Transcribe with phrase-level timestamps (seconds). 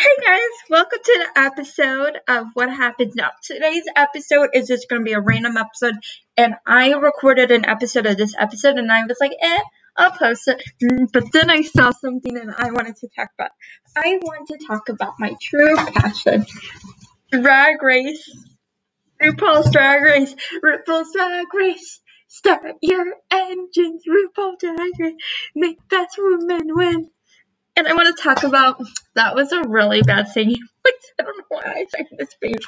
[0.00, 0.40] Hey guys,
[0.70, 3.32] welcome to the episode of What Happens Now.
[3.42, 5.96] Today's episode is just going to be a random episode,
[6.38, 9.60] and I recorded an episode of this episode, and I was like, eh,
[9.98, 10.62] I'll post it.
[10.82, 13.50] Mm, But then I saw something and I wanted to talk about.
[13.94, 16.46] I want to talk about my true passion
[17.30, 18.26] Drag Race.
[19.22, 20.34] RuPaul's Drag Race.
[20.64, 22.00] RuPaul's Drag Race.
[22.26, 24.04] Start your engines.
[24.08, 25.14] RuPaul's Drag Race.
[25.54, 27.10] Make best woman win.
[27.80, 28.78] And I want to talk about
[29.14, 30.50] that was a really bad thing.
[30.50, 30.58] voice.
[31.18, 32.62] I don't know why I sang this page.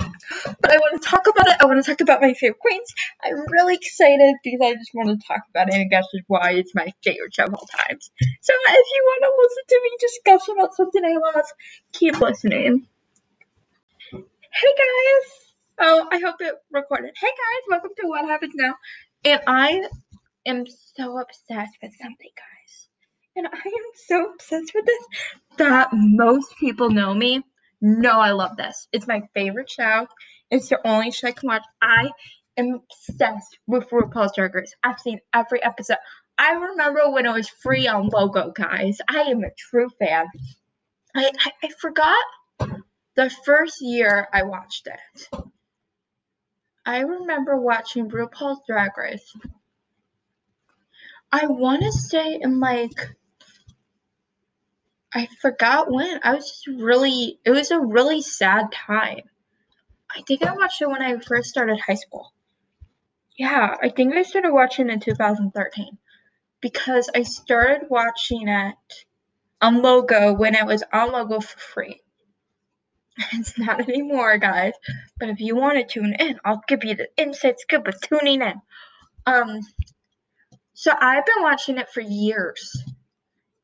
[0.58, 1.56] But I want to talk about it.
[1.60, 2.94] I want to talk about my favorite queens.
[3.22, 6.74] I'm really excited because I just want to talk about it and guess why it's
[6.74, 8.10] my favorite show of all times.
[8.40, 11.44] So if you want to listen to me discuss about something I love,
[11.92, 12.86] keep listening.
[14.10, 15.30] Hey guys!
[15.78, 17.12] Oh, I hope it recorded.
[17.20, 18.76] Hey guys, welcome to What Happens Now.
[19.26, 19.88] And I
[20.46, 20.64] am
[20.96, 22.61] so obsessed with something, guys.
[23.34, 25.04] And I am so obsessed with this
[25.56, 27.42] that most people know me.
[27.80, 28.88] Know I love this.
[28.92, 30.06] It's my favorite show.
[30.50, 31.64] It's the only show I can watch.
[31.80, 32.10] I
[32.56, 34.74] am obsessed with RuPaul's Drag Race.
[34.84, 35.96] I've seen every episode.
[36.38, 38.98] I remember when it was free on Logo, guys.
[39.08, 40.26] I am a true fan.
[41.14, 42.24] I, I, I forgot
[43.16, 45.42] the first year I watched it.
[46.84, 49.34] I remember watching RuPaul's Drag Race.
[51.30, 53.14] I want to say in like
[55.14, 56.20] I forgot when.
[56.22, 59.22] I was just really it was a really sad time.
[60.14, 62.32] I think I watched it when I first started high school.
[63.36, 65.98] Yeah, I think I started watching in 2013
[66.60, 68.76] because I started watching it
[69.60, 72.00] on Logo when it was on Logo for free.
[73.32, 74.72] It's not anymore, guys.
[75.18, 78.42] But if you want to tune in, I'll give you the inside scoop of tuning
[78.42, 78.60] in.
[79.26, 79.60] Um,
[80.72, 82.82] so I've been watching it for years,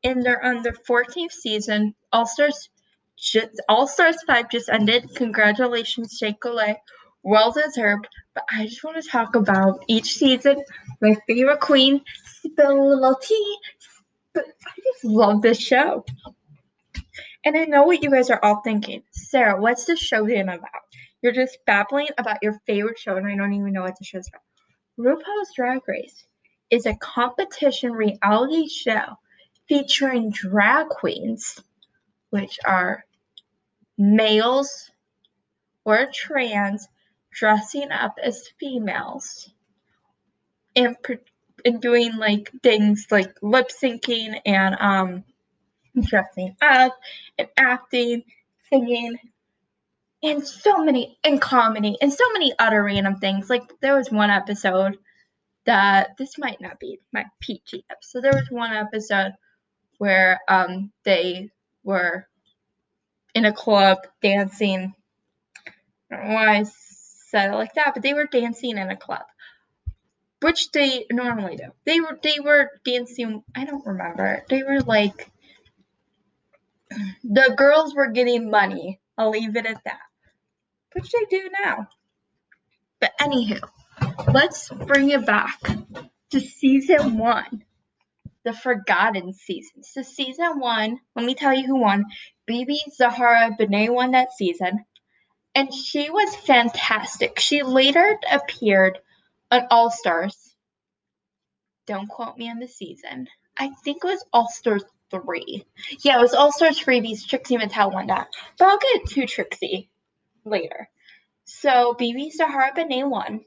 [0.03, 1.93] and they're on their 14th season.
[2.11, 2.69] All Stars,
[3.67, 5.13] All Stars Five just ended.
[5.15, 6.75] Congratulations, Coulee.
[7.23, 8.07] Well deserved.
[8.33, 10.63] But I just want to talk about each season.
[11.01, 13.57] My favorite queen, spill a little tea.
[14.33, 16.05] But I just love this show.
[17.45, 19.03] And I know what you guys are all thinking.
[19.11, 20.69] Sarah, what's the show even about?
[21.21, 24.29] You're just babbling about your favorite show, and I don't even know what the show's
[24.29, 24.41] about.
[24.97, 26.25] RuPaul's Drag Race
[26.69, 29.17] is a competition reality show
[29.69, 31.61] featuring drag queens,
[32.31, 33.05] which are
[33.97, 34.91] males
[35.85, 36.87] or trans
[37.31, 39.49] dressing up as females
[40.75, 40.97] and,
[41.63, 45.23] and doing like things like lip syncing and um
[46.01, 46.97] dressing up
[47.37, 48.23] and acting,
[48.69, 49.17] singing,
[50.23, 53.49] and so many, and comedy, and so many other random things.
[53.49, 54.97] Like, there was one episode
[55.65, 58.23] that this might not be my PG episode.
[58.23, 59.33] There was one episode
[59.99, 61.51] where um they
[61.83, 62.25] were
[63.35, 64.93] in a club dancing.
[66.11, 68.97] I don't know why I said it like that, but they were dancing in a
[68.97, 69.25] club.
[70.41, 71.65] Which they normally do.
[71.85, 74.43] They were they were dancing I don't remember.
[74.49, 75.29] They were like
[77.23, 78.99] the girls were getting money.
[79.17, 79.99] I'll leave it at that.
[80.93, 81.87] Which they do now.
[82.99, 83.61] But anywho,
[84.33, 85.59] let's bring it back
[86.31, 87.63] to season one.
[88.49, 89.83] The forgotten season.
[89.83, 92.05] So season one, let me tell you who won.
[92.49, 94.85] BeBe Zahara Benet won that season.
[95.53, 97.37] And she was fantastic.
[97.37, 98.97] She later appeared
[99.51, 100.55] on All Stars.
[101.85, 103.27] Don't quote me on the season.
[103.55, 105.63] I think it was All Stars three.
[106.03, 107.27] Yeah, it was All Stars freebies.
[107.27, 108.29] Trixie Mattel won that.
[108.57, 109.91] But I'll get to Trixie
[110.43, 110.89] later.
[111.45, 113.41] So BeBe Zahara Benet won.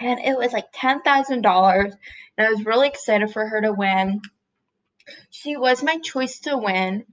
[0.00, 1.84] And it was like $10,000.
[2.36, 4.20] And I was really excited for her to win.
[5.30, 7.04] She was my choice to win.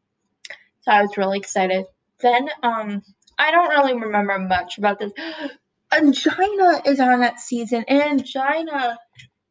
[0.81, 1.85] So I was really excited.
[2.19, 3.03] Then, um,
[3.37, 5.11] I don't really remember much about this.
[5.91, 8.95] Ongina is on that season, and Ongina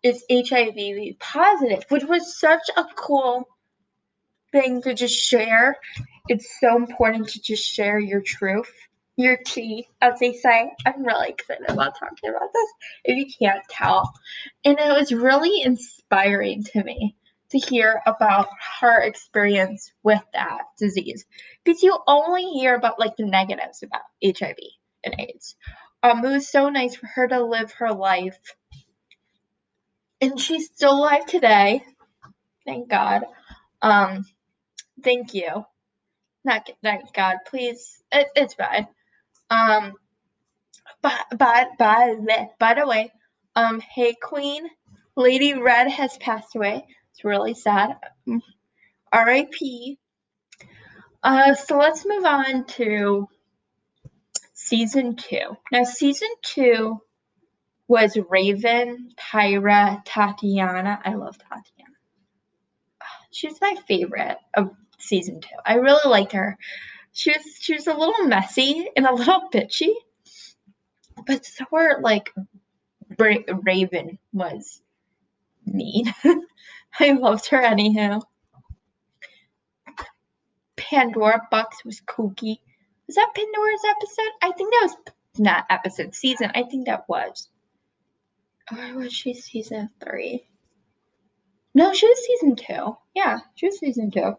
[0.02, 3.46] is HIV positive, which was such a cool
[4.52, 5.76] thing to just share.
[6.28, 8.72] It's so important to just share your truth,
[9.20, 10.72] your tea, as they say.
[10.86, 12.70] I'm really excited about talking about this,
[13.04, 14.12] if you can't tell.
[14.64, 17.16] And it was really inspiring to me
[17.50, 18.48] to hear about
[18.80, 21.24] her experience with that disease.
[21.64, 24.56] Because you only hear about like the negatives about HIV
[25.04, 25.56] and AIDS.
[26.02, 28.38] Um, it was so nice for her to live her life.
[30.20, 31.82] And she's still alive today.
[32.66, 33.24] Thank God.
[33.82, 34.24] Um,
[35.02, 35.64] Thank you.
[36.44, 38.02] Not thank God, please.
[38.12, 38.88] It, it's bad.
[39.50, 39.94] Um,
[41.02, 42.14] but but by
[42.58, 43.12] by the way,
[43.56, 44.68] um, hey Queen,
[45.16, 46.86] Lady Red has passed away.
[47.12, 47.96] It's really sad.
[49.12, 49.98] R.I.P.
[51.22, 53.28] Uh, so let's move on to
[54.54, 55.56] season two.
[55.72, 57.00] Now, season two
[57.88, 61.00] was Raven, Tyra, Tatiana.
[61.04, 61.96] I love Tatiana.
[63.32, 65.56] She's my favorite of season two.
[65.66, 66.56] I really liked her.
[67.12, 67.32] She
[67.74, 69.92] was a little messy and a little bitchy,
[71.26, 72.32] but so were like
[73.18, 74.80] Raven was
[75.66, 76.12] mean.
[77.00, 78.20] I loved her anyhow.
[80.76, 82.58] Pandora Boxx was kooky.
[83.06, 84.32] Was that Pandora's episode?
[84.42, 84.96] I think that was
[85.38, 86.50] not episode, season.
[86.54, 87.48] I think that was.
[88.72, 90.46] Or was she season three?
[91.74, 92.96] No, she was season two.
[93.14, 94.36] Yeah, she was season two.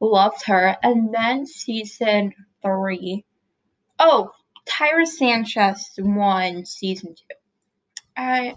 [0.00, 0.76] Loved her.
[0.82, 3.24] And then season three.
[3.98, 4.32] Oh,
[4.68, 7.36] Tyra Sanchez won season two.
[8.16, 8.54] I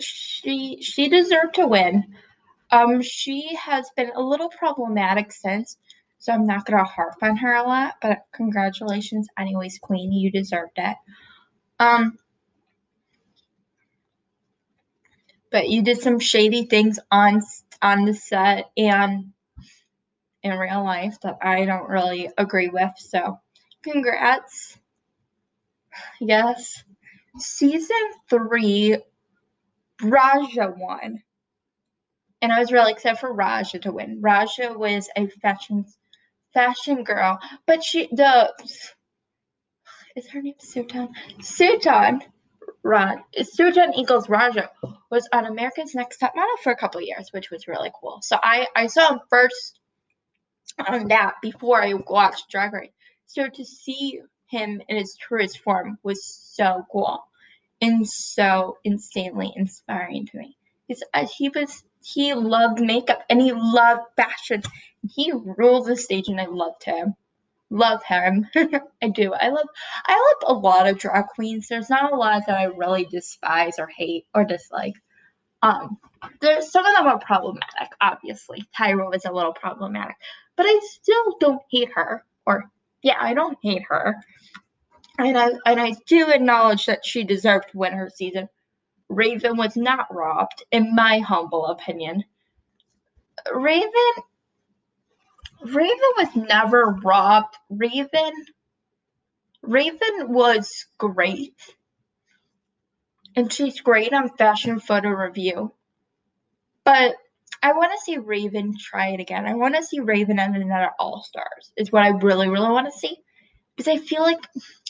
[0.00, 2.04] she she deserved to win.
[2.70, 5.76] Um, she has been a little problematic since,
[6.18, 7.94] so I'm not gonna harp on her a lot.
[8.02, 10.96] But congratulations, anyways, Queen, you deserved it.
[11.78, 12.18] Um,
[15.50, 17.42] but you did some shady things on
[17.82, 19.32] on the set and
[20.44, 22.92] in real life that I don't really agree with.
[22.98, 23.40] So,
[23.82, 24.78] congrats.
[26.20, 26.84] Yes.
[27.38, 27.96] Season
[28.28, 28.96] three,
[30.02, 31.22] Raja won.
[32.42, 34.20] And I was really excited for Raja to win.
[34.20, 35.86] Raja was a fashion
[36.52, 38.52] fashion girl, but she the
[40.14, 41.08] is her name Sutan?
[41.40, 42.20] Sutan
[42.84, 44.70] Rod Sutan Eagles Raja
[45.10, 48.20] was on America's Next Top Model for a couple years, which was really cool.
[48.22, 49.80] So I I saw him first
[50.78, 52.92] on that before I watched Drag Race.
[53.26, 57.24] So to see him in his truest form was so cool
[57.80, 60.56] and so insanely inspiring to me.
[60.86, 64.62] Because uh, he was he loved makeup and he loved fashion.
[65.14, 67.14] He ruled the stage and I loved him.
[67.70, 68.46] Love him.
[69.02, 69.32] I do.
[69.32, 69.66] I love
[70.06, 71.68] I love a lot of drag queens.
[71.68, 74.94] There's not a lot that I really despise or hate or dislike.
[75.64, 75.98] Um
[76.40, 78.64] there's some of them are problematic, obviously.
[78.78, 80.16] Tyra is a little problematic.
[80.56, 82.24] But I still don't hate her.
[82.46, 82.70] Or
[83.02, 84.16] yeah, I don't hate her.
[85.18, 88.48] And I and I do acknowledge that she deserved to win her season.
[89.08, 92.24] Raven was not robbed, in my humble opinion.
[93.54, 93.90] Raven
[95.62, 97.56] Raven was never robbed.
[97.70, 98.32] Raven
[99.62, 101.54] Raven was great.
[103.36, 105.72] And she's great on fashion photo review.
[106.84, 107.16] But
[107.62, 109.46] I want to see Raven try it again.
[109.46, 111.72] I want to see Raven and another All Stars.
[111.76, 113.16] Is what I really, really want to see.
[113.76, 114.38] Because I feel like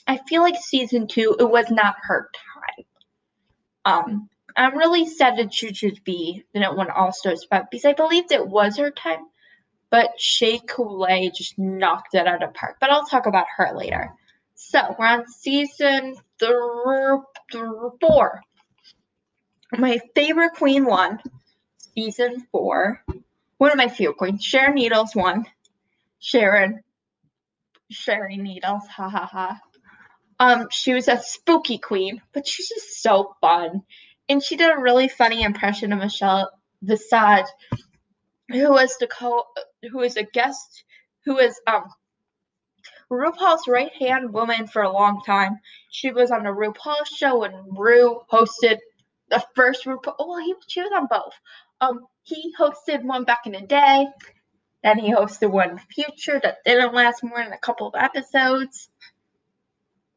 [0.06, 2.85] I feel like season two, it was not her time.
[3.87, 5.73] Um, I'm really sad that Choo
[6.05, 9.26] B didn't win All Stars, but because I believed it was her time,
[9.90, 12.76] but Shea Coulee just knocked it out of the park.
[12.81, 14.12] But I'll talk about her later.
[14.69, 17.20] So we're on season th-
[17.52, 17.64] th-
[18.00, 18.40] four.
[19.76, 21.20] My favorite queen won
[21.94, 23.05] season four.
[23.58, 25.46] One of my favorite queens, Sharon Needles won.
[26.19, 26.82] Sharon,
[27.90, 29.61] Sharon Needles, ha ha ha.
[30.40, 33.82] Um, she was a spooky queen, but she's just so fun.
[34.28, 36.50] And she did a really funny impression of Michelle
[36.82, 37.46] Visage,
[38.49, 39.44] who was the co
[39.82, 40.84] who was a guest
[41.26, 41.84] who was um
[43.10, 45.58] RuPaul's right hand woman for a long time.
[45.90, 48.78] She was on the RuPaul show when Ru hosted
[49.30, 50.14] the first RuPaul.
[50.18, 51.34] Oh, he she was on both.
[51.80, 54.06] Um, he hosted one back in the day.
[54.82, 58.88] Then he hosted one future that didn't last more than a couple of episodes.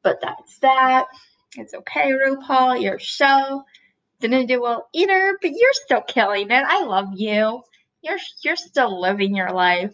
[0.03, 1.05] But that's that.
[1.55, 2.81] It's okay, RuPaul.
[2.81, 3.63] Your show
[4.19, 6.63] didn't do well either, but you're still killing it.
[6.65, 7.63] I love you.
[8.01, 9.93] You're you're still living your life.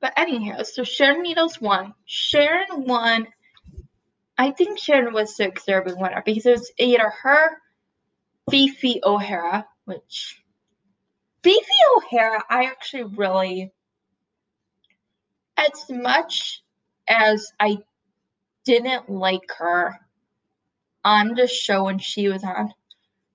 [0.00, 1.94] But anyhow, so Sharon Needles won.
[2.06, 3.26] Sharon won.
[4.38, 7.58] I think Sharon was the deserving winner because it was either her,
[8.50, 10.42] Phi O'Hara, which
[11.42, 11.54] Phi
[11.96, 13.72] O'Hara, I actually really,
[15.56, 16.62] as much
[17.06, 17.78] as I
[18.64, 19.98] didn't like her
[21.04, 22.72] on the show when she was on.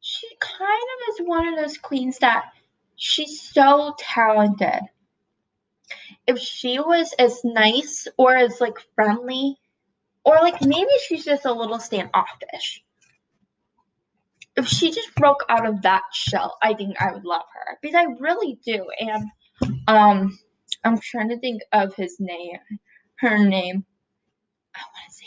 [0.01, 2.45] She kind of is one of those queens that
[2.95, 4.81] she's so talented.
[6.27, 9.57] If she was as nice or as like friendly,
[10.23, 12.83] or like maybe she's just a little standoffish.
[14.55, 17.95] If she just broke out of that shell, I think I would love her because
[17.95, 18.87] I really do.
[18.99, 19.29] And
[19.87, 20.39] um,
[20.83, 22.59] I'm trying to think of his name,
[23.17, 23.85] her name.
[24.75, 25.25] I want to say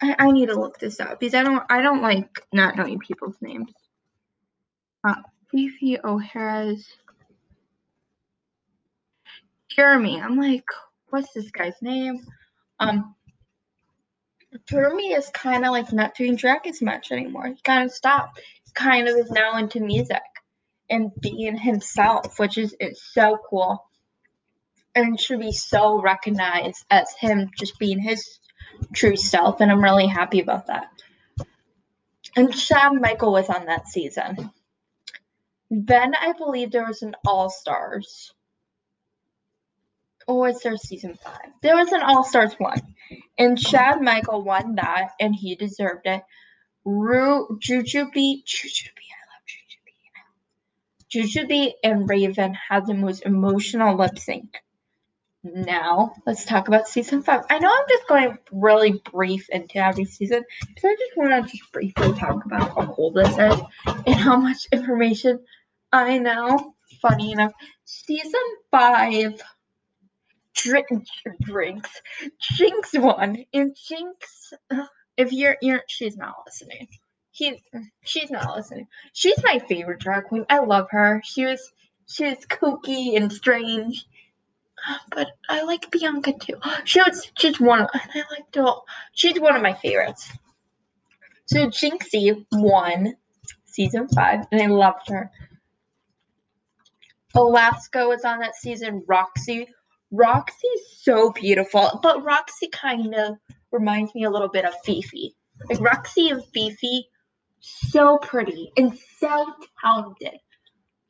[0.00, 0.16] her name.
[0.18, 2.98] I, I need to look this up because I don't I don't like not knowing
[2.98, 3.72] people's names.
[5.04, 5.16] Uh,
[5.50, 6.86] Phi O'Hara's.
[9.78, 10.20] Jeremy.
[10.20, 10.64] I'm like,
[11.10, 12.18] what's this guy's name?
[12.80, 13.14] Um,
[14.68, 17.46] Jeremy is kind of like not doing drag as much anymore.
[17.46, 18.40] He kind of stopped.
[18.64, 20.20] He kind of is now into music
[20.90, 23.84] and being himself, which is it's so cool
[24.96, 28.40] and should be so recognized as him just being his
[28.92, 29.60] true self.
[29.60, 30.88] And I'm really happy about that.
[32.34, 34.50] And Chad Michael was on that season.
[35.70, 38.32] Then I believe there was an All Stars.
[40.28, 41.50] Or was there season five?
[41.62, 42.80] There was an All Stars one.
[43.38, 46.22] And Chad Michael won that and he deserved it.
[46.84, 49.44] Ru Jujubee Jujubee, I love
[51.08, 51.10] Jujubee.
[51.10, 54.54] Jujubee and Raven had the most emotional lip sync.
[55.42, 57.44] Now, let's talk about season five.
[57.48, 61.50] I know I'm just going really brief into every season because I just want to
[61.56, 65.40] just briefly talk about how cool this is and how much information
[65.90, 66.74] I know.
[67.00, 67.52] Funny enough,
[67.84, 69.40] season five
[70.62, 70.86] drink,
[71.40, 71.90] drinks.
[72.54, 74.86] Jinkx won, and Jinkx, uh,
[75.16, 76.88] if you're, you're, she's not listening.
[77.30, 77.62] He,
[78.04, 78.86] she's not listening.
[79.12, 80.44] She's my favorite drag queen.
[80.50, 81.22] I love her.
[81.24, 81.72] She was,
[82.06, 84.06] she was kooky and strange.
[85.10, 86.54] But I like Bianca too.
[86.84, 88.74] She was, she's one, and I like to.
[89.12, 90.30] She's one of my favorites.
[91.46, 93.14] So Jinxie won
[93.64, 95.30] season five, and I loved her.
[97.34, 99.04] Alaska was on that season.
[99.06, 99.68] Roxy
[100.10, 103.36] Roxy's so beautiful, but Roxy kind of
[103.70, 105.30] reminds me a little bit of Phi Phi.
[105.68, 107.02] Like Roxy and Phi Phi,
[107.60, 110.38] so pretty and so talented.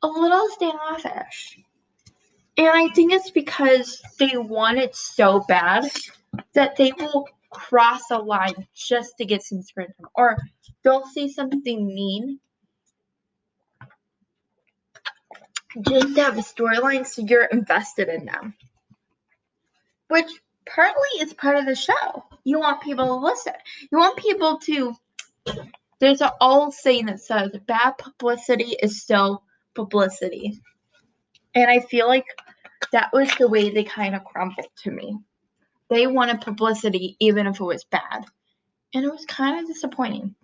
[0.01, 1.59] A little standoffish.
[2.57, 5.89] And I think it's because they want it so bad
[6.53, 10.07] that they will cross a line just to get some screen time.
[10.15, 10.37] Or
[10.83, 12.39] they'll say something mean
[15.81, 18.55] just to have a storyline so you're invested in them
[20.09, 20.29] which
[20.65, 22.25] partly is part of the show.
[22.43, 23.53] You want people to listen.
[23.91, 24.93] You want people to.
[25.99, 30.61] There's an old saying that says bad publicity is still publicity.
[31.55, 32.25] And I feel like
[32.91, 35.17] that was the way they kind of crumbled to me.
[35.89, 38.25] They wanted publicity even if it was bad.
[38.93, 40.35] And it was kind of disappointing.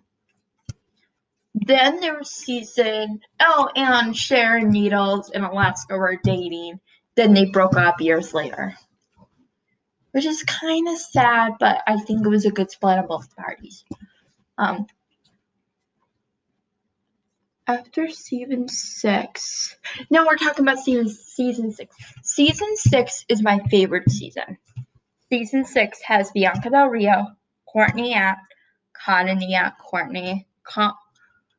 [1.54, 6.80] Then there was season oh, and Sharon Needles and Alaska were dating.
[7.16, 8.76] Then they broke up years later
[10.16, 13.36] which is kind of sad, but I think it was a good split on both
[13.36, 13.84] parties.
[14.56, 14.86] Um,
[17.66, 19.76] after season six,
[20.08, 21.94] now we're talking about season season six.
[22.22, 24.56] Season six is my favorite season.
[25.28, 27.26] Season six has Bianca Del Rio,
[27.70, 28.40] Courtney Act,
[29.04, 30.46] Courtney Act, Courtney,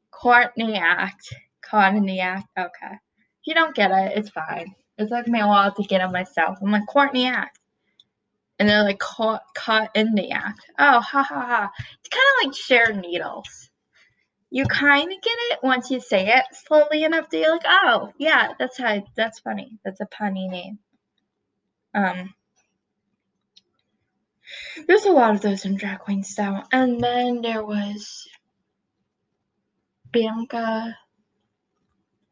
[0.09, 2.47] Courtney Act, Courtney Act.
[2.57, 4.73] Okay, if you don't get it, it's fine.
[4.97, 6.57] It took me a while to get it myself.
[6.59, 7.59] I'm like Courtney Act
[8.59, 10.61] and they're like caught caught in the act.
[10.79, 11.71] Oh, ha ha ha!
[11.99, 13.69] It's kind of like shared needles.
[14.49, 18.11] You kind of get it once you say it slowly enough that you're like, oh
[18.17, 19.77] yeah, that's how that's funny.
[19.83, 20.79] That's a punny name.
[21.93, 22.33] Um,
[24.87, 28.27] there's a lot of those in drag queen style, and then there was
[30.11, 30.97] Bianca.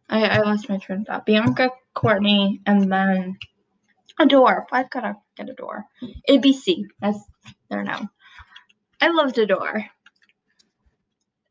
[0.08, 1.25] I, I lost my train of thought.
[1.25, 3.38] Bianca, Courtney, and then
[4.19, 4.67] Adore.
[4.72, 5.86] I've got to get Adore.
[6.29, 6.86] ABC.
[7.01, 7.19] That's
[7.69, 8.10] there now.
[9.01, 9.86] I loved Adore.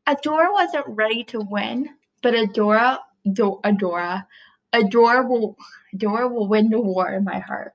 [0.07, 1.89] Adora wasn't ready to win,
[2.21, 2.99] but Adora,
[3.31, 4.25] Do, Adora,
[4.73, 5.57] Adora will,
[5.95, 7.73] Adora will win the war in my heart.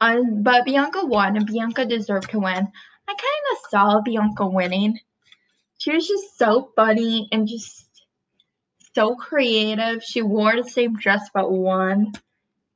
[0.00, 2.68] Um, but Bianca won, and Bianca deserved to win.
[3.08, 4.98] I kind of saw Bianca winning.
[5.78, 7.86] She was just so funny and just
[8.94, 10.02] so creative.
[10.02, 12.12] She wore the same dress but one.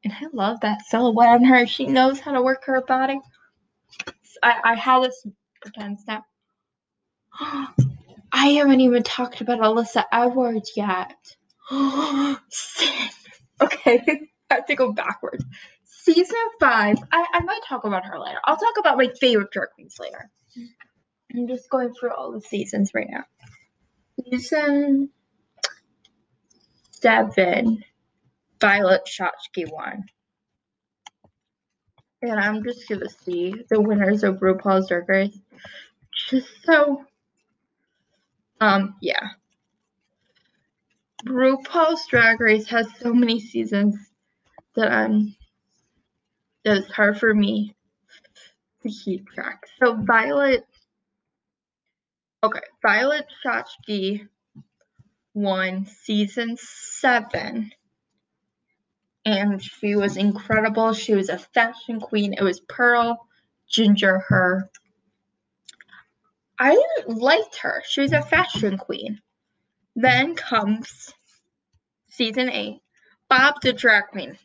[0.04, 1.66] And I love that silhouette on her.
[1.66, 3.18] She knows how to work her body.
[4.42, 5.26] I, I have this
[5.62, 6.24] pretend snap.
[8.32, 11.16] I haven't even talked about Alyssa Edwards yet.
[11.72, 12.36] okay,
[13.60, 15.44] I have to go backwards.
[15.84, 18.38] Season five, I, I might talk about her later.
[18.44, 20.30] I'll talk about my favorite drag queens later.
[21.34, 23.24] I'm just going through all the seasons right now.
[24.30, 25.08] Season
[26.90, 27.84] seven.
[28.64, 30.04] Violet Chachki won.
[32.22, 35.38] And I'm just gonna see the winners of RuPaul's Drag Race.
[36.30, 37.04] Just so,
[38.62, 39.28] um, yeah.
[41.26, 43.96] RuPaul's Drag Race has so many seasons
[44.76, 45.36] that I'm
[46.64, 47.76] that it's hard for me
[48.82, 49.64] to keep track.
[49.78, 50.66] So Violet,
[52.42, 54.26] okay, Violet Chachki
[55.34, 57.70] won season seven
[59.24, 60.92] and she was incredible.
[60.92, 62.34] She was a fashion queen.
[62.34, 63.26] It was Pearl,
[63.68, 64.70] Ginger, her.
[66.58, 67.82] I liked her.
[67.86, 69.20] She was a fashion queen.
[69.96, 71.12] Then comes
[72.10, 72.80] season eight.
[73.28, 74.38] Bob the drag queen.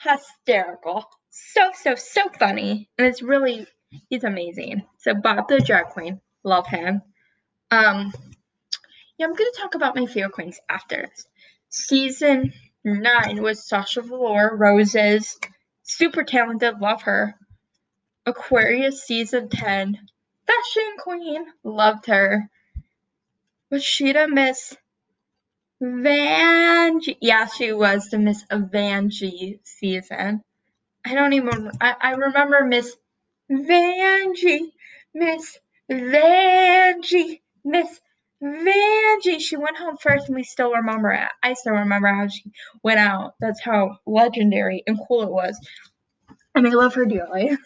[0.00, 1.06] Hysterical.
[1.30, 2.88] So, so, so funny.
[2.96, 3.66] And it's really,
[4.08, 4.84] he's amazing.
[4.98, 6.20] So, Bob the drag queen.
[6.44, 7.02] Love him.
[7.70, 8.12] Um,
[9.18, 11.08] yeah, I'm going to talk about my favorite queens after.
[11.68, 12.52] Season
[12.86, 15.38] nine was Sasha Velour, Roses.
[15.82, 16.78] Super talented.
[16.80, 17.34] Love her.
[18.24, 19.98] Aquaria season 10.
[20.46, 21.46] Fashion queen.
[21.64, 22.48] Loved her.
[23.72, 24.76] Rashida Miss
[25.82, 27.16] Vanjie.
[27.20, 30.42] Yeah, she was the Miss Vanjie season.
[31.04, 31.70] I don't even.
[31.80, 32.96] I, I remember Miss
[33.50, 34.70] Vanjie.
[35.14, 35.58] Miss
[35.90, 37.40] Vanjie.
[37.64, 38.00] Miss
[38.42, 39.40] Vanjie.
[39.40, 41.28] She went home first, and we still remember it.
[41.42, 42.52] I still remember how she
[42.82, 43.34] went out.
[43.40, 45.58] That's how legendary and cool it was.
[46.54, 47.56] And I love her dearly.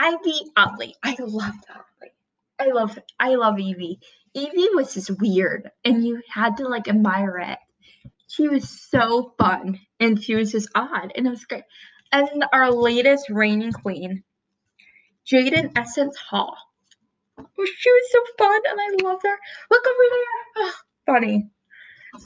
[0.00, 0.94] Yvie Oddly.
[1.02, 2.12] I love Oddly.
[2.58, 4.00] I love I love Evie.
[4.34, 7.58] Evie was just weird and you had to like admire it.
[8.28, 11.64] She was so fun and she was just odd and it was great.
[12.12, 14.22] And our latest reigning queen,
[15.26, 16.56] Jaden Essence Hall.
[17.58, 19.38] Oh, she was so fun and I loved her.
[19.70, 20.24] Look over there.
[20.56, 20.74] Oh,
[21.06, 21.50] funny.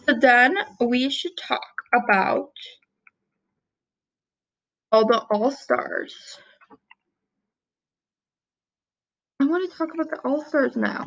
[0.06, 1.62] So then we should talk
[1.94, 2.50] about
[4.92, 6.38] all the all stars.
[9.40, 11.04] I want to talk about the All Stars now.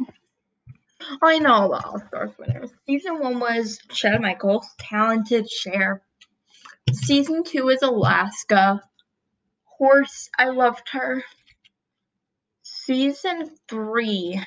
[1.23, 2.71] I know all the All Stars winners.
[2.85, 6.01] Season one was Chad Michaels, talented Cher.
[6.91, 8.83] Season two is Alaska.
[9.65, 11.23] Horse, I loved her.
[12.88, 14.41] Season three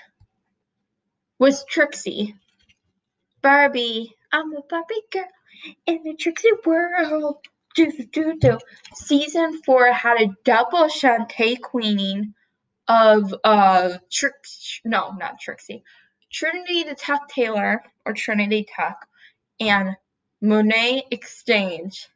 [1.38, 2.34] was Trixie.
[3.42, 5.28] Barbie, I'm a Barbie girl
[5.84, 7.44] in the Trixie world.
[7.74, 8.58] Do do do.
[8.94, 12.32] Season four had a double Shantay queening
[12.88, 15.84] of uh Trix no not Trixie
[16.32, 19.06] Trinity the Tuck Taylor or Trinity Tuck
[19.60, 19.96] and
[20.42, 22.08] Monét X Change.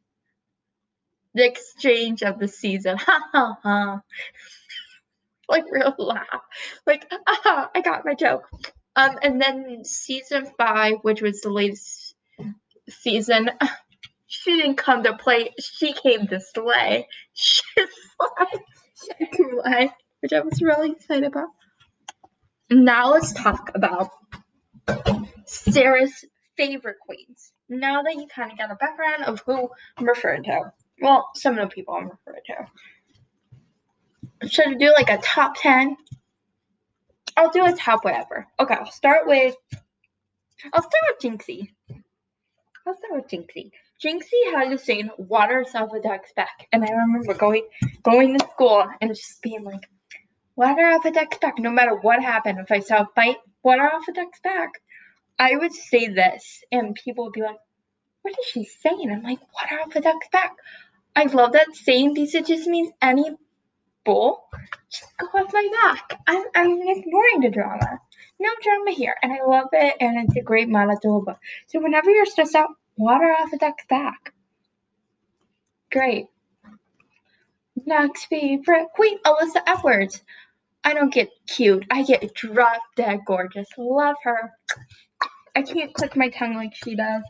[1.35, 4.03] The exchange of the season ha ha ha
[5.49, 6.43] like real laugh
[6.87, 8.49] like ah I got my joke
[8.97, 12.15] um and then season five which was the latest
[12.89, 13.51] season
[14.27, 17.63] she didn't come to play she came to slay she
[19.35, 19.91] slay
[20.25, 21.49] which I was really excited about.
[22.71, 24.09] Now let's talk about
[25.45, 26.25] Sarah's
[26.57, 27.53] favorite queens.
[27.69, 30.73] Now that you kind of got a background of who I'm referring to.
[30.99, 32.67] Well, some of the people I'm referring to.
[34.49, 35.97] Should I do like a top 10?
[37.37, 38.47] I'll do a top whatever.
[38.59, 39.57] Okay, I'll start with
[40.73, 41.69] I'll start with Jinxie.
[42.87, 43.71] I'll start with Jinxie.
[44.03, 46.67] Jinxie had to sing Water Off a Duck's Back.
[46.73, 47.67] And I remember going
[48.03, 49.83] going to school and just being like,
[50.57, 51.59] water off a duck's back.
[51.59, 54.71] No matter what happened, if I saw a fight, water off a duck's back,
[55.39, 57.59] I would say this, and people would be like,
[58.23, 60.53] "What is she saying?" I'm like, "Water off a duck's back."
[61.17, 63.31] I love that saying because it just means any
[64.05, 64.45] bull,
[64.91, 66.21] just go off my back.
[66.27, 68.01] I'm, I'm ignoring the drama.
[68.39, 71.39] No drama here, and I love it, and it's a great Manitoba.
[71.69, 74.33] So whenever you're stressed out, water off a duck's back.
[75.91, 76.27] Great.
[77.87, 80.23] Next favorite queen, Alyssa Edwards.
[80.83, 81.87] I don't get cute.
[81.91, 83.69] I get drop dead gorgeous.
[83.79, 84.53] Love her.
[85.57, 87.23] I can't click my tongue like she does.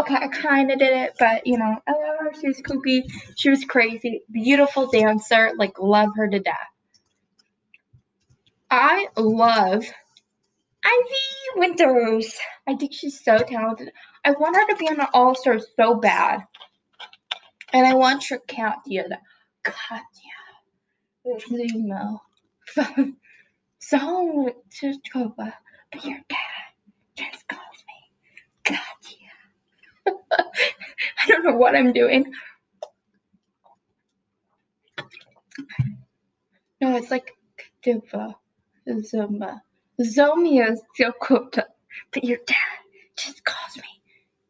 [0.00, 2.32] Okay, I kind of did it, but you know, I love her.
[2.40, 3.02] She was kooky.
[3.36, 4.22] She was crazy.
[4.32, 5.52] Beautiful dancer.
[5.58, 6.56] Like, love her to death.
[8.70, 9.84] I love
[10.84, 12.34] Ivy Winters.
[12.66, 13.92] I think she's so talented.
[14.24, 16.40] I want her to be on an All Star so bad.
[17.74, 19.04] And I want her Katya.
[19.62, 20.04] Katya.
[21.50, 22.22] Limo.
[23.80, 25.54] so to Toba,
[25.92, 26.38] but your dad
[27.16, 28.10] just calls me
[28.64, 29.19] Katya.
[31.22, 32.32] I don't know what I'm doing.
[36.80, 37.30] No, it's like
[37.84, 38.34] Katuba,
[38.88, 39.60] Zoma,
[40.00, 41.64] Zomia Zokota,
[42.12, 42.56] but your dad
[43.16, 44.02] just calls me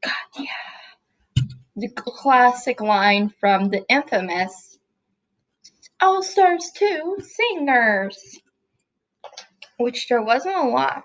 [0.03, 0.47] Katya.
[1.77, 4.79] The classic line from the infamous
[6.01, 8.39] all Stars 2 singers,
[9.79, 11.05] which there wasn't a lot.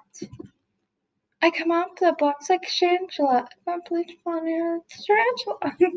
[1.41, 3.45] I come out off the box like Shangela.
[3.67, 5.93] I'm bleach blonde hair, tarantula.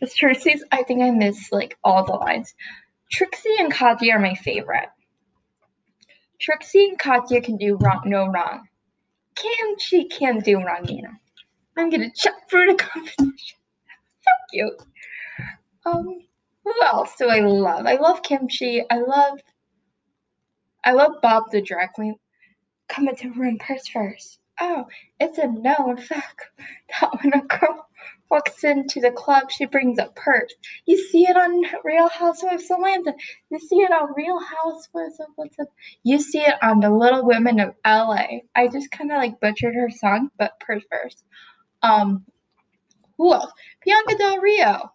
[0.00, 2.54] the Trixie's, I think I missed like all the lines.
[3.12, 4.88] Trixie and Katya are my favorite.
[6.40, 8.66] Trixie and Katya can do wrong, no wrong.
[9.36, 11.14] Kim, she can do wrong, you know.
[11.76, 13.58] I'm gonna check for the competition.
[14.50, 14.82] cute.
[15.86, 16.20] Um,
[16.64, 17.86] who else do I love?
[17.86, 18.84] I love Kim Chi.
[18.90, 19.38] I love
[20.84, 22.16] I love Bob the drag queen.
[22.88, 24.38] Come into room, purse first.
[24.60, 24.86] Oh,
[25.20, 26.42] it's a known fact
[27.00, 27.86] that when a girl
[28.30, 30.52] walks into the club, she brings a purse.
[30.86, 33.14] You see it on Real Housewives of Atlanta.
[33.50, 35.68] You see it on Real Housewives of what's up.
[36.02, 38.26] You see it on The Little Women of LA.
[38.54, 41.24] I just kind of like butchered her song, but purse first.
[41.82, 42.24] Um,
[43.18, 43.52] who else?
[43.84, 44.92] Bianca Del Rio.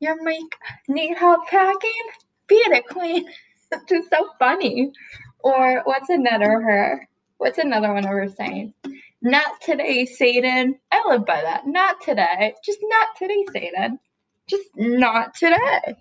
[0.00, 0.54] Your make
[0.88, 2.04] need help packing?
[2.48, 3.28] Be it, queen.
[3.72, 4.92] It's just so funny.
[5.44, 7.08] Or what's another her?
[7.40, 8.74] What's another one of her saying?
[9.22, 10.78] Not today, Satan.
[10.92, 11.66] I live by that.
[11.66, 12.54] Not today.
[12.62, 13.98] Just not today, Satan.
[14.46, 15.96] Just not today.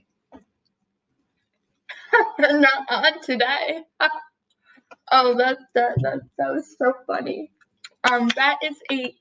[2.39, 3.79] not on today.
[5.13, 7.51] oh, that's that, that that was so funny.
[8.03, 9.15] Um, that is a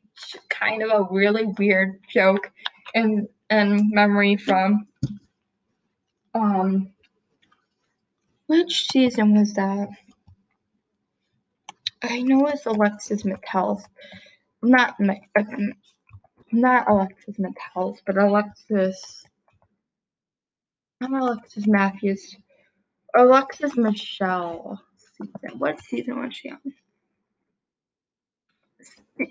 [0.51, 2.51] kind of a really weird joke
[2.97, 4.89] and and memory from
[6.35, 6.91] um
[8.49, 9.91] which season was that?
[12.03, 13.83] I know it's Alexis McCalls.
[14.63, 14.97] Not
[16.53, 19.25] not Alexis McCalls, but Alexis.
[21.01, 22.37] I'm Alexis Matthews.
[23.17, 24.81] Alexis Michelle.
[24.97, 25.59] Season.
[25.59, 26.59] What season was she on?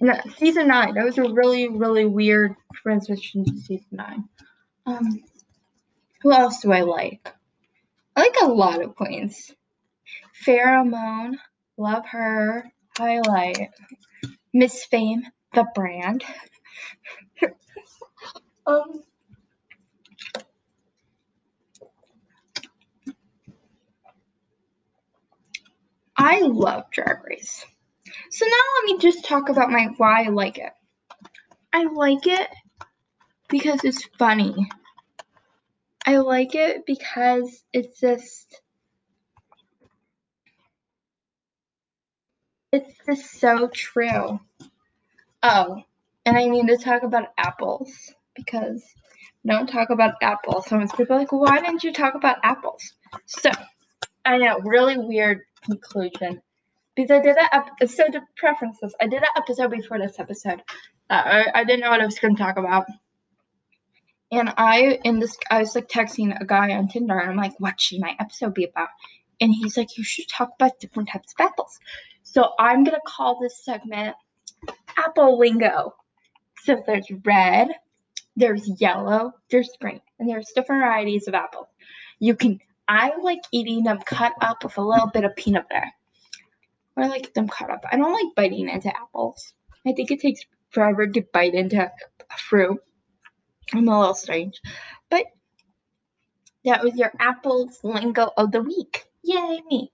[0.02, 0.96] No, season nine.
[0.96, 4.28] That was a really, really weird transition to season nine.
[4.86, 5.24] Um,
[6.22, 7.34] who else do I like?
[8.16, 9.54] I like a lot of queens.
[10.46, 11.38] Farrah Moan,
[11.78, 12.72] love her.
[12.98, 13.70] Highlight.
[14.54, 16.24] Miss Fame, the brand.
[18.68, 19.04] um,
[26.18, 27.66] I love Drag Race.
[28.32, 30.72] So now let me just talk about my why I like it.
[31.72, 32.50] I like it
[33.50, 34.70] because it's funny.
[36.06, 38.62] I like it because it's just
[42.72, 44.40] it's just so true.
[45.44, 45.84] Oh,
[46.26, 48.84] and I need to talk about apples because
[49.46, 50.68] don't talk about apples.
[50.68, 52.94] Some people are like, why didn't you talk about apples?
[53.26, 53.50] So,
[54.26, 56.42] I know, really weird conclusion.
[56.96, 58.94] Because I did that episode to preferences.
[59.00, 60.62] I did that episode before this episode.
[61.10, 62.88] Uh, I, I didn't know what I was going to talk about.
[64.32, 67.58] And I in this I was like texting a guy on Tinder and I'm like,
[67.60, 68.90] what should my episode be about?
[69.40, 71.80] And he's like, you should talk about different types of apples.
[72.30, 74.16] So I'm gonna call this segment
[74.98, 75.96] Apple Lingo.
[76.64, 77.70] So there's red,
[78.36, 81.68] there's yellow, there's green, and there's different varieties of apples.
[82.20, 85.90] You can I like eating them cut up with a little bit of peanut butter.
[86.98, 87.86] Or I like them cut up.
[87.90, 89.54] I don't like biting into apples.
[89.86, 92.78] I think it takes forever to bite into a fruit.
[93.74, 94.62] I'm a little strange.
[95.10, 95.26] But
[96.66, 99.06] that was your apples lingo of the week.
[99.24, 99.92] Yay me.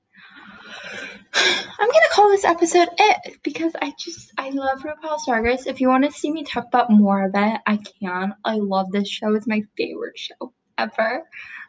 [1.34, 5.68] I'm gonna call this episode it because I just I love RuPaul's Drag Race.
[5.68, 8.36] If you want to see me talk about more of it, I can.
[8.46, 9.34] I love this show.
[9.34, 11.24] It's my favorite show ever.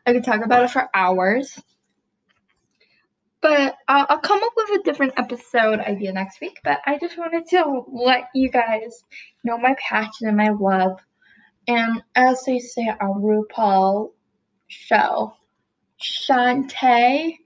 [0.07, 1.59] I could talk about it for hours.
[3.41, 6.61] But uh, I'll come up with a different episode idea next week.
[6.65, 9.05] But I just wanted to let you guys
[9.45, 10.99] know my passion and my love
[11.67, 14.13] and as they say on RuPaul
[14.67, 15.35] show,
[16.01, 17.39] Shantay,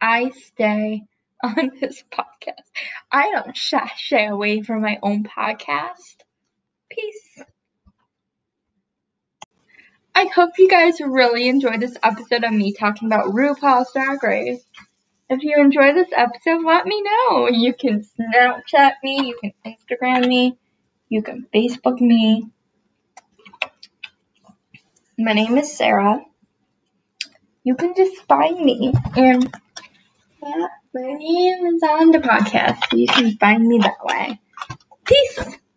[0.00, 1.04] I stay
[1.42, 2.64] on this podcast.
[3.10, 6.16] I don't shy away from my own podcast.
[6.90, 7.42] Peace.
[10.14, 14.64] I hope you guys really enjoyed this episode of me talking about RuPaul's Drag Race.
[15.28, 17.48] If you enjoyed this episode, let me know.
[17.48, 20.56] You can Snapchat me, you can Instagram me,
[21.08, 22.46] you can Facebook me.
[25.18, 26.20] My name is Sarah.
[27.64, 29.50] You can just find me and
[30.42, 32.96] yeah, my name is on the podcast.
[32.96, 34.40] You can find me that way.
[35.04, 35.58] Peace.